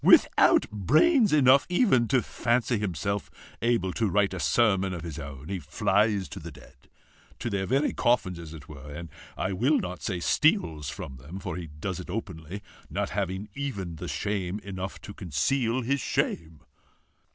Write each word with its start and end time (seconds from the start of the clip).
Without 0.03 0.67
brains 0.71 1.31
enough 1.31 1.67
even 1.69 2.07
to 2.07 2.23
fancy 2.23 2.79
himself 2.79 3.29
able 3.61 3.93
to 3.93 4.09
write 4.09 4.33
a 4.33 4.39
sermon 4.39 4.95
of 4.95 5.03
his 5.03 5.19
own, 5.19 5.47
he 5.49 5.59
flies 5.59 6.27
to 6.29 6.39
the 6.39 6.49
dead, 6.51 6.89
to 7.37 7.51
their 7.51 7.67
very 7.67 7.93
coffins 7.93 8.39
as 8.39 8.51
it 8.51 8.67
were 8.67 8.91
and 8.91 9.09
I 9.37 9.53
will 9.53 9.77
not 9.77 10.01
say 10.01 10.19
STEALS 10.19 10.89
from 10.89 11.17
them, 11.17 11.37
for 11.37 11.55
he 11.55 11.67
does 11.67 11.99
it 11.99 12.09
openly, 12.09 12.63
not 12.89 13.11
having 13.11 13.49
even 13.53 13.95
shame 14.07 14.57
enough 14.63 14.99
to 15.01 15.13
conceal 15.13 15.81
his 15.83 15.99
shame!" 16.01 16.61